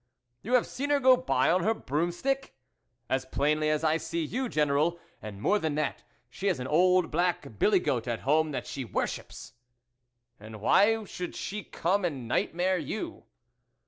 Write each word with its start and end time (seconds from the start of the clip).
"You 0.41 0.55
have 0.55 0.65
seen 0.65 0.89
her 0.89 0.99
go 0.99 1.15
by 1.15 1.51
on 1.51 1.61
her 1.61 1.75
broomstick?"" 1.75 2.55
As 3.11 3.23
plainly 3.23 3.69
as 3.69 3.83
I 3.83 3.97
see 3.97 4.23
you, 4.25 4.49
General; 4.49 4.99
and 5.21 5.39
more 5.39 5.59
than 5.59 5.75
that, 5.75 6.03
she 6.27 6.47
has 6.47 6.59
an 6.59 6.65
old 6.65 7.11
black 7.11 7.59
billy 7.59 7.79
goat 7.79 8.07
at 8.07 8.21
home 8.21 8.49
that 8.49 8.65
she 8.65 8.83
worships."" 8.83 9.53
And 10.39 10.59
why 10.59 11.03
should 11.03 11.35
she 11.35 11.63
come 11.63 12.03
and 12.03 12.27
night 12.27 12.55
mare 12.55 12.79
you 12.79 13.25